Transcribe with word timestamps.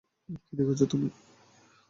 কী 0.45 0.53
দেখছো 0.59 0.85
তুমি? 0.91 1.07